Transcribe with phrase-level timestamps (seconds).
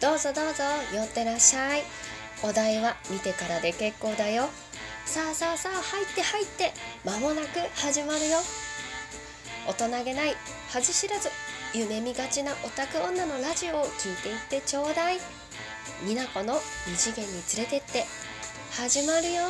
[0.00, 0.62] どうぞどうぞ
[0.94, 1.82] 寄ってらっしゃい。
[2.42, 4.48] お題は見てからで結構だよ。
[5.06, 6.72] さあさあさあ入って入って。
[7.04, 8.38] 間もなく始まるよ。
[9.66, 10.36] 大人げない
[10.70, 11.30] 恥知らず
[11.72, 15.18] 夢見がちなオタク女のラジオを聞いていってちょうだい。
[16.04, 18.04] になこの二次元に連れてって
[18.72, 19.44] 始まるよ。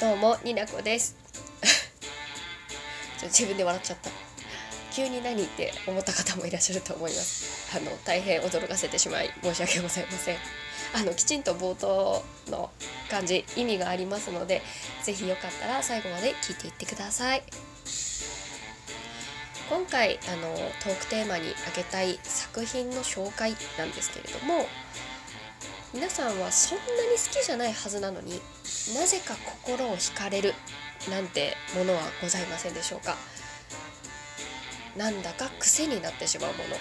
[0.00, 1.16] どうもになこです。
[3.20, 4.25] ちょ自分で笑っちゃった。
[4.96, 7.76] 急に何って思った方もいらっしゃると思います。
[7.76, 10.36] あの大変驚かせてしまい申し訳ございません。
[10.94, 12.70] あのきちんと冒頭の
[13.10, 14.62] 感じ意味がありますので
[15.02, 17.42] 是非よかったら最後まで聞いていってください。
[19.68, 24.64] 今回あのトークテーマに挙げたい作品の紹介なんですけれども
[25.92, 28.40] 皆さんはそんなに好きじゃないはずなのに
[28.94, 29.34] なぜか
[29.66, 30.54] 心を惹かれる
[31.10, 33.16] なんてものはございませんでしょうか？
[34.96, 36.76] なんだか癖になってしまうもの。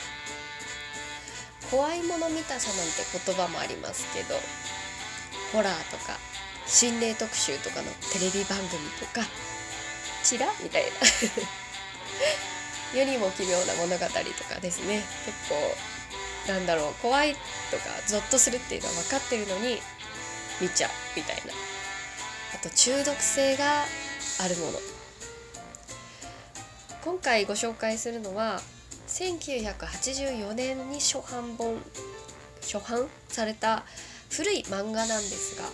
[1.71, 4.35] 怖いもの見たさなんて言葉もありますけど
[5.51, 6.19] ホラーとか
[6.67, 9.25] 心霊特集とかのテレビ番組とか
[10.23, 10.89] チラみたいな
[12.93, 14.11] 世にも奇妙な物語と
[14.45, 15.03] かですね。
[15.25, 15.75] 結構
[16.47, 17.35] なんだろう怖い
[17.71, 19.81] とかゾッとするっていうのは分かってるのに
[20.61, 21.53] 見ちゃうみたいな。
[22.53, 23.85] あと中毒性が
[24.39, 24.79] あるもの。
[27.05, 28.59] 今回ご紹介するのは
[29.07, 31.77] 1984年に初版本
[32.61, 33.83] 初版された
[34.31, 35.69] 古い漫画なんですが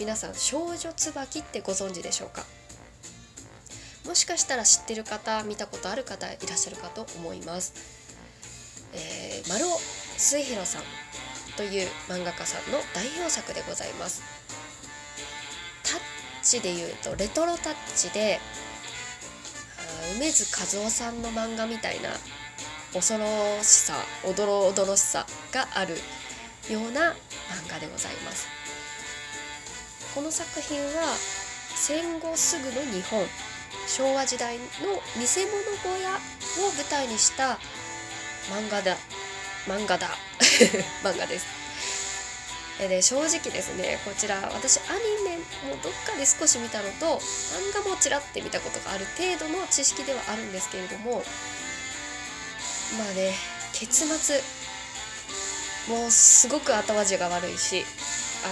[0.00, 2.46] 皆さん「少女椿」ってご存知でしょうか？
[4.06, 7.74] もしかしたら知ってる方見たことある方いらっしゃるかと思います、
[8.94, 9.78] えー、丸尾
[10.16, 10.82] 末広さん
[11.58, 14.22] という漫画家さんの代表作でございます。
[15.82, 16.00] タッ
[16.42, 18.40] チでいうとレトロタッチで
[20.16, 22.10] 梅津和夫さんの漫画みたいな
[22.92, 23.26] 恐ろ
[23.62, 25.94] しさおどろおどろしさがある
[26.70, 28.46] ような漫画でございます。
[30.14, 31.14] この作品は
[31.74, 33.24] 戦後すぐの日本
[33.86, 34.64] 昭和時代の
[35.16, 37.58] 見せ物小屋を舞台にした
[38.50, 38.96] 漫画だ
[39.66, 40.08] 漫画だ
[41.02, 41.61] 漫画です。
[42.78, 45.36] で正直ですねこちら私アニメ
[45.68, 51.22] もどっかで少し見たのと漫画もちらって見たことがある程度の知識ではあるんですけれども
[52.98, 53.34] まあね
[53.72, 54.40] 結末
[55.88, 57.84] もうすごく後味が悪いし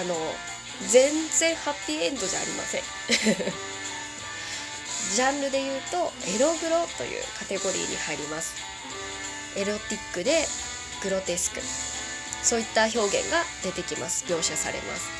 [0.00, 0.14] あの
[0.88, 2.82] 全然ハッピーエンドじゃありません。
[5.14, 8.54] ジャンルで言うとエログロというカテゴリーに入ります。
[9.56, 10.48] エロティックで
[11.02, 11.60] グロテスク。
[12.42, 14.24] そういった表現が出てきます。
[14.26, 15.10] 描写されます。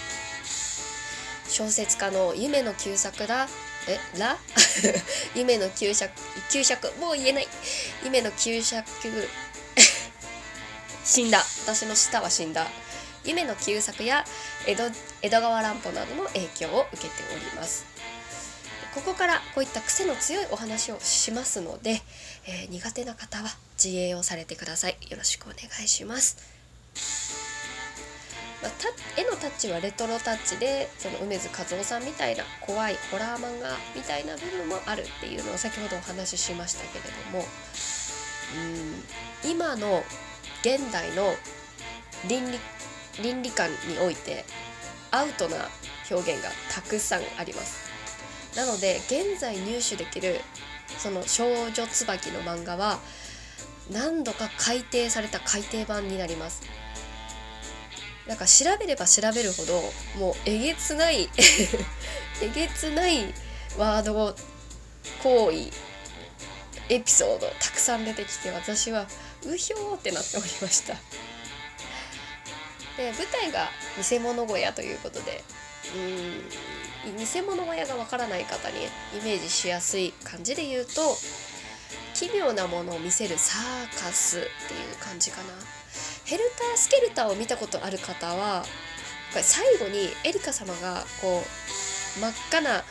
[1.50, 3.48] 小説家の夢の旧作だ。
[3.88, 4.38] えら？
[5.34, 6.12] 夢の旧作
[6.50, 7.48] 旧作もう言えない。
[8.04, 8.88] 夢の旧作
[11.04, 11.44] 死んだ。
[11.62, 12.68] 私の舌は死んだ。
[13.24, 14.24] 夢の旧作や
[14.66, 14.90] 江戸
[15.22, 17.84] 江戸川乱歩などの影響を受けております。
[18.94, 22.02] ここからこういった癖の強いお話をしますので、
[22.46, 23.50] えー、苦手な方は
[23.82, 24.96] 自衛をされてください。
[25.08, 26.36] よろしくお願いします。
[28.62, 28.72] まあ、
[29.16, 37.44] 絵のタッチはレトロタッチでその梅津和夫さんみたいな怖いホラー漫画みたいな部分もあるっていうのを先ほどお話ししましたけれども
[39.44, 40.02] うん今の
[40.60, 41.34] 現代の
[42.28, 42.58] 倫理
[43.22, 44.44] 倫理観において
[45.10, 45.56] アウトな
[46.10, 47.90] 表現がたくさんあります。
[48.56, 50.40] なので現在入手できる
[50.98, 52.98] その少女椿の漫画は
[53.92, 56.62] 何度か改訂された改訂版になります。
[58.30, 59.82] なんか調べれば調べるほど
[60.16, 61.28] もうえげつない
[62.40, 63.34] えげつない
[63.76, 64.36] ワード
[65.24, 65.72] 行為
[66.88, 69.08] エピソードたくさん出てきて私は
[69.44, 70.94] うひょーってなっておりました。
[72.96, 73.68] で舞台が
[74.08, 75.42] 偽物小屋ということで
[75.96, 78.88] うん偽物小屋がわからない方にイ
[79.24, 81.18] メージしやすい感じで言うと
[82.14, 85.79] 奇妙なものを見せるサーカスっていう感じかな。
[86.30, 88.64] ヘルタースケルターを見たことある方は
[89.32, 92.84] 最後にエリカ様がこう真っ赤な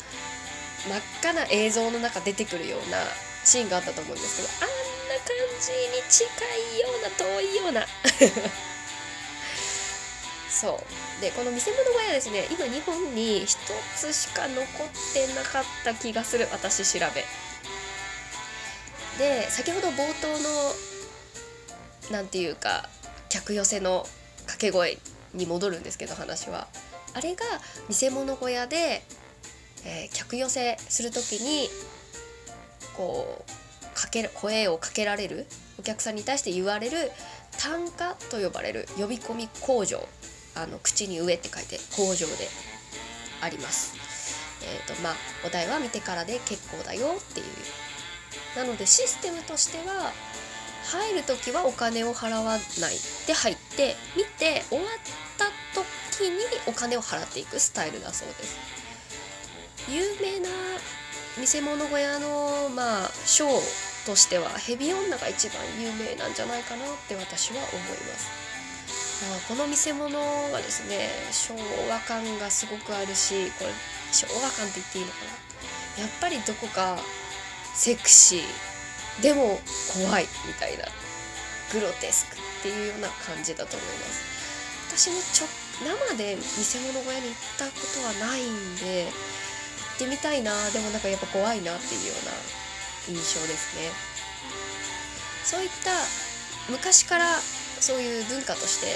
[0.86, 2.97] 真っ赤な映像の中出てくるような
[3.45, 4.71] シーンがあったと思うんですけどあん
[5.07, 6.27] な感じに近
[6.75, 7.88] いような遠いような。
[10.51, 10.83] そ
[11.18, 11.21] う。
[11.21, 13.57] でこの見せ物小屋ですね今日本に一
[13.95, 14.68] つしか残っ
[15.13, 16.50] てなかった気がする。
[16.51, 17.24] 私調べ。
[19.18, 20.75] で先ほど冒頭の
[22.12, 22.89] 何て言うか
[23.29, 24.05] 客寄せの
[24.39, 24.97] 掛け声
[25.33, 26.67] に戻るんですけど話は
[27.13, 27.45] あれが
[27.87, 29.03] 見せ物小屋で、
[29.85, 31.69] えー、客寄せする時に
[32.95, 33.51] こう
[33.83, 35.45] 掛ける声をかけられる
[35.79, 37.11] お客さんに対して言われる
[37.57, 40.07] 単価と呼ばれる呼び込み工場
[40.55, 42.47] あの口に上って書いて工場で
[43.41, 43.97] あります。
[44.61, 45.13] えーとまあ、
[45.45, 47.45] お題は見てからで結構だよっていう
[48.57, 50.11] なのでシステムとしては
[50.89, 52.59] 入る時はお金を払わない
[53.27, 54.88] で入って見て終わっ
[55.38, 58.57] た時にお金を払っていくスタイルだそうです。
[59.88, 60.50] 有名な
[61.38, 68.50] 見せ物小屋のまあショーとしてはヘビ女が一番有名なんじゃないかなって私は思います。
[69.47, 71.53] この見せ物はですね昭
[71.89, 73.71] 和感がすごくあるしこれ
[74.12, 75.18] 昭和感って言っていいのか
[75.97, 76.03] な。
[76.03, 76.97] やっぱりどこか
[77.75, 78.42] セクシー
[79.21, 79.59] でも
[79.94, 80.85] 怖いみたいな。
[81.71, 84.25] グロテスクっていうような感じだと思います。
[84.97, 85.47] 私もちょ
[85.85, 90.51] 生で見せ物小屋に行ったことはないんで行ってみたいな。
[90.71, 92.31] でもなんかやっぱ怖いなっていうような
[93.07, 93.91] 印象ですね。
[95.45, 95.91] そういった
[96.71, 97.38] 昔から
[97.79, 98.88] そういう文化として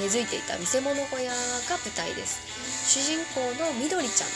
[0.00, 1.36] 根付いていた見せ物小屋が
[1.76, 2.38] 舞台です。
[2.86, 4.28] 主人公のみどりちゃん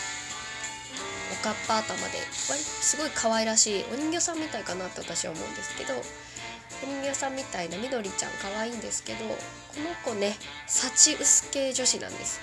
[1.38, 9.35] かっぱ頭ですごい可愛らしいお人形さんみたいかなって私は思うんですけどお人形さんみたいなみどりちゃん可愛いんですけどこ
[9.76, 10.37] の子ね
[10.67, 12.40] 幸薄系女子なんです。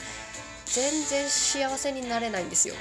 [0.65, 2.75] 全然幸せになれないんですよ。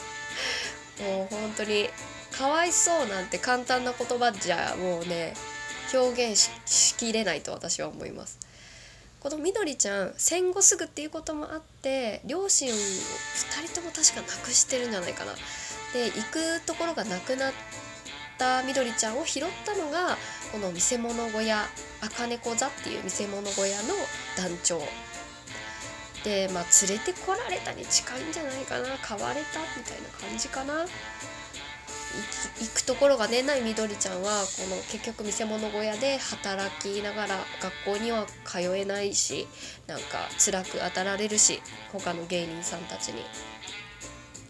[1.00, 1.88] もう本当に
[2.30, 5.34] かわいそうなんて簡単な言葉じゃもうね
[5.94, 8.38] 表現しきれないと私は思います。
[9.20, 15.34] このみどりちゃん戦後すぐっていうこともあって両親を2人とも確か亡くしてるんじゃないかな。
[15.92, 17.52] で行くところがなくなっ
[18.38, 20.16] たみどりちゃんを拾ったのが
[20.52, 21.66] この見せ物小屋
[22.00, 23.88] 赤猫座っていう見せ物小屋の
[24.38, 24.80] 団長。
[26.24, 28.88] でまあ連れてこられたに近いんじゃないかな。
[29.02, 30.86] 買われたみたいな感じかな。
[32.60, 37.36] 行くところがねないみどりちゃんはこの結局見せ物小屋で働きながら
[37.86, 39.46] 学校には通えないし
[39.86, 41.62] なんか辛く当たられるし
[41.92, 43.22] 他の芸人さんたちに。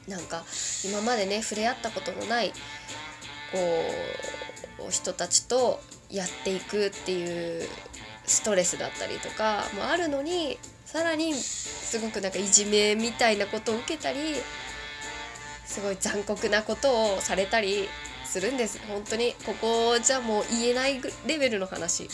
[0.09, 0.45] なんか
[0.85, 2.53] 今までね触れ合ったことのない
[3.53, 3.59] こ
[4.89, 5.81] う人たちと
[6.11, 7.63] やっていくっていう
[8.27, 14.19] ストレスだったりとかもあるのにさらにすごくなんかいじめみたいなことを受けたり
[15.71, 17.89] すごい残酷なことをされたり
[18.25, 18.81] するんです。
[18.89, 22.09] 本当にここじゃもう言えないレベルの話、うん、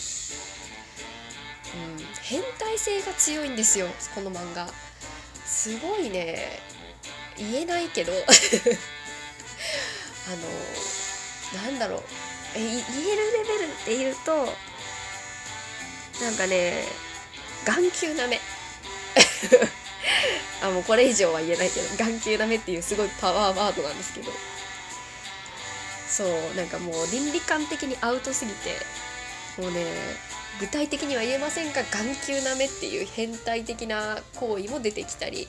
[2.23, 4.69] 変態性が強いんですよこの漫画。
[5.47, 6.61] すごいね
[7.39, 8.13] 言えないけど。
[10.29, 10.33] あ
[11.57, 12.03] のなんだろう。
[12.57, 12.83] え言える
[13.33, 14.53] レベルって言うと
[16.23, 16.85] なんかね
[17.65, 18.39] 眼球なめ。
[20.77, 24.31] もうこれ以上は言えないけど眼球ダメっていうすごいパワーワードなんですけど。
[26.09, 28.71] そうなんかもう倫理観的にアウトすぎて
[29.61, 29.85] もうね
[30.61, 35.49] 具体的には言えませんが眼球なめっていう変態的な行為も出てきたり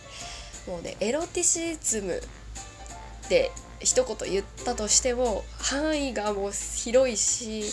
[0.67, 7.63] もうねエロティシズムって一言言ったとしても範囲がもう広いし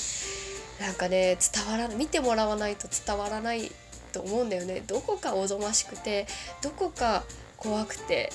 [0.81, 3.73] なんかね伝わらない見てもらわないと伝わらない
[4.13, 4.85] と思うんだよね。
[4.87, 6.29] どこかおぞましくて
[6.63, 7.25] どこか
[7.65, 8.31] 怖くて。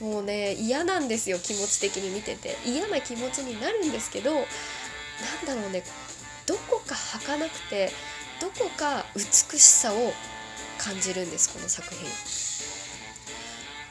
[0.00, 2.56] もうね嫌なんですよ気持ち的に見てて。
[2.66, 4.44] 嫌な気持ちになるんですけどなん
[5.46, 5.84] だろうね
[6.46, 7.90] どこか儚くて
[8.40, 9.22] どこか美
[9.58, 10.12] しさを
[10.78, 12.08] 感じるんですこの作品。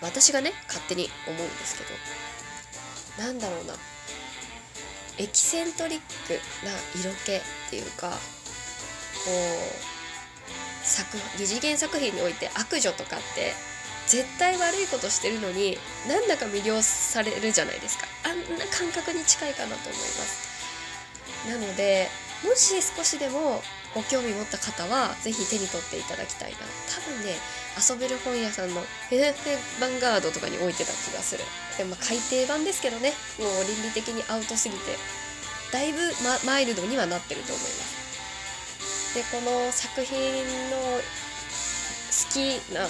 [0.01, 1.93] 私がね勝手に思うんですけど。
[3.25, 3.75] なんだろうな。
[5.17, 6.33] エキセントリック
[6.65, 8.19] な色気っていうかこう
[10.85, 13.53] 作二次元作品において悪女とかって
[14.13, 15.75] 絶対悪いことしてるのに
[16.07, 18.05] なんだか魅了されるじゃないですか。
[18.29, 21.49] あんな感覚に近いかなと思います。
[21.49, 22.07] なので
[22.45, 23.63] もし少しでも
[23.95, 26.57] ご興味持った方は是非手に取っていただきたいな。
[26.93, 27.33] 多分ね
[27.73, 31.43] 遊べる本屋さんのフェフェヴァンガードとかに置いてた気がする。
[31.79, 33.13] でもま改訂版ですけどね。
[33.39, 34.95] もう倫理的にアウトすぎて。
[35.71, 39.15] だいぶ、ま、マイルドにはなってると思います。
[39.15, 40.15] でこの作品
[40.69, 41.01] の
[42.13, 42.85] 好きな、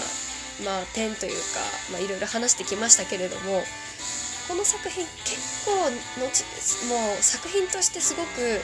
[0.63, 1.60] まあ、点というか、
[1.91, 3.63] まあ、いろいろ話してきましたけれども
[4.48, 5.72] この作品結構
[6.22, 6.43] のち
[6.88, 8.62] もう作品としてすごく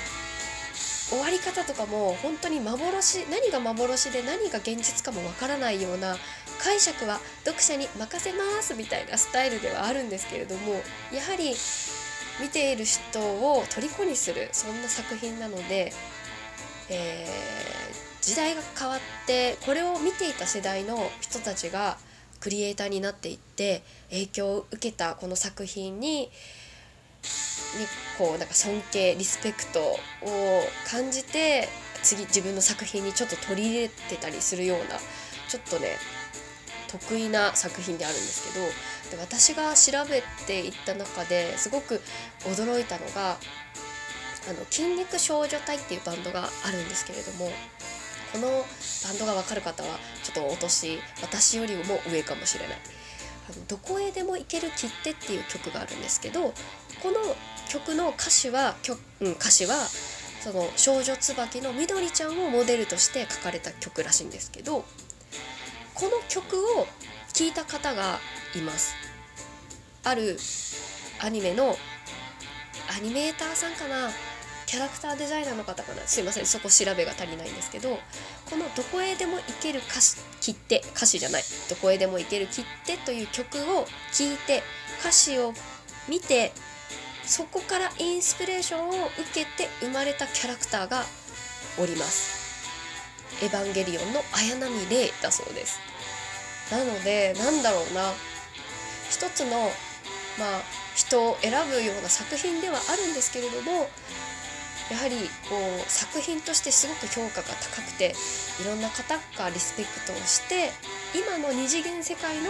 [1.10, 6.18] 終わり方とかも本当に幻何が幻で何が現実かもわからないような
[6.62, 10.74] 解釈は読者に任せますみたいなスタイルではあるんですけれども
[11.12, 11.56] やはり
[12.40, 15.94] 見ている人を虜にするそんな作品なので
[16.92, 17.89] えー、
[18.22, 21.98] 時代が変わってこれを見ていた世代の人たちが
[22.40, 26.30] クリエイターになっていって影響を受けたこの作品に
[28.18, 29.98] こうなんか尊敬リスペクトを
[30.90, 31.68] 感じて
[32.02, 34.86] 次自分の作品にちょっと取り入れてたりするような
[35.48, 35.98] ちょっとね
[36.88, 42.02] 得意な作品であるんですけどで私が調べていった中ですごく
[42.42, 43.38] 驚いたのが
[44.50, 47.52] あの筋肉少女隊っていうバンドがあるんですけれども
[48.32, 52.78] このバンドが分かる方はちょっとお年私よりも上かもしれない
[53.50, 56.54] 「あのどこへでも行ける切手」っていう曲があるんですけど
[57.02, 57.36] この
[57.70, 59.88] 曲の歌詞は曲、うん、歌詞は
[60.44, 64.86] その少女椿のみどりちゃんをモデルとして書かれた曲らしいんですけど
[65.94, 66.88] この曲を
[67.34, 68.20] 聴いた方が
[68.56, 68.96] います。
[70.04, 70.40] ある
[71.20, 71.78] アニメの
[72.96, 74.10] アニメーターさんかな？
[74.70, 76.02] キャラクターデザイナーの方かな？
[76.06, 84.62] すいませんそこ調べが足りないんですけどこの「どこへでも行ける歌詞切手」歌詞じゃない「どこへでも行ける切手」という曲を聴いて
[85.00, 85.56] 歌詞を
[86.08, 86.52] 見て
[87.26, 91.04] そこからインスピレーションを受けて生まれたキャラクターが
[91.80, 92.38] おります。
[93.42, 95.80] エヴァンゲリオンの綾波レイだそうです。
[96.70, 98.14] なのでなんだろうな。
[99.10, 99.72] 一つの
[100.38, 100.62] まあ
[100.96, 103.90] 人を選ぶような作品ではあるんですけれども
[104.90, 105.16] やはり
[105.50, 108.16] こう作品としてすごく評価が高くて
[108.62, 110.72] いろんな方がリスペクトをして
[111.14, 112.50] 今の二次元世界の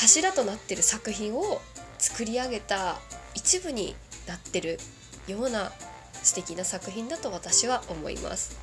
[0.00, 1.60] 柱となってる作品を
[1.98, 2.98] 作り上げた
[3.34, 4.78] 一部になってる
[5.26, 5.72] ような
[6.22, 8.58] 素敵な作品だと私は思います。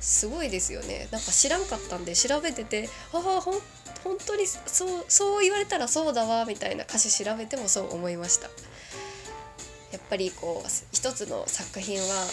[0.00, 1.08] すごいですよね。
[1.10, 3.54] なんか知らんかったんで調べててああほん
[4.04, 8.48] 本当にそうそう言われたらそうだわみたいな歌詞調べてもそう思いました。
[10.08, 12.26] ぱりこう一つの作品は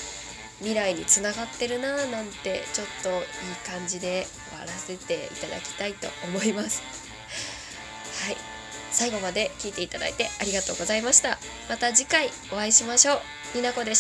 [0.59, 3.17] 未来につながってるなーなんてちょっといい
[3.65, 6.81] 感じで終わらせていただきたいと思います。
[8.25, 8.37] はい。
[8.91, 11.39] 最後まで聞いていただいてありがとうございました。
[11.69, 13.57] また次回お会いしましょう。
[13.57, 13.89] になこでした。